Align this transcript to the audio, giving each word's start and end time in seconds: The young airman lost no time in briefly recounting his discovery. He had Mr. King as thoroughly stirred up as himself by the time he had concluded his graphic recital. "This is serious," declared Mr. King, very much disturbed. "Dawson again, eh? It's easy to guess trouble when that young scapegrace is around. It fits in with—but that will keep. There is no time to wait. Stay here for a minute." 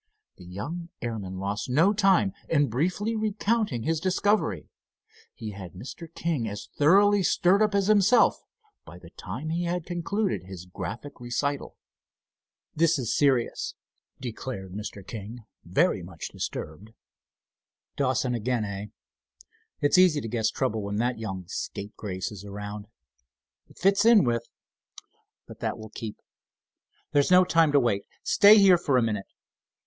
The 0.37 0.45
young 0.47 0.89
airman 1.03 1.37
lost 1.37 1.69
no 1.69 1.93
time 1.93 2.33
in 2.49 2.69
briefly 2.69 3.15
recounting 3.15 3.83
his 3.83 3.99
discovery. 3.99 4.67
He 5.31 5.51
had 5.51 5.73
Mr. 5.75 6.11
King 6.11 6.47
as 6.49 6.69
thoroughly 6.75 7.21
stirred 7.21 7.61
up 7.61 7.75
as 7.75 7.85
himself 7.85 8.41
by 8.83 8.97
the 8.97 9.11
time 9.11 9.49
he 9.49 9.65
had 9.65 9.85
concluded 9.85 10.41
his 10.41 10.65
graphic 10.65 11.19
recital. 11.19 11.77
"This 12.75 12.97
is 12.97 13.15
serious," 13.15 13.75
declared 14.19 14.73
Mr. 14.73 15.05
King, 15.05 15.43
very 15.63 16.01
much 16.01 16.29
disturbed. 16.29 16.93
"Dawson 17.95 18.33
again, 18.33 18.65
eh? 18.65 18.87
It's 19.81 19.99
easy 19.99 20.19
to 20.19 20.27
guess 20.27 20.49
trouble 20.49 20.81
when 20.81 20.95
that 20.95 21.19
young 21.19 21.43
scapegrace 21.45 22.31
is 22.31 22.43
around. 22.43 22.87
It 23.67 23.77
fits 23.77 24.03
in 24.03 24.23
with—but 24.23 25.59
that 25.59 25.77
will 25.77 25.91
keep. 25.91 26.17
There 27.11 27.19
is 27.21 27.29
no 27.29 27.43
time 27.45 27.71
to 27.73 27.79
wait. 27.79 28.07
Stay 28.23 28.57
here 28.57 28.79
for 28.79 28.97
a 28.97 29.03
minute." 29.03 29.27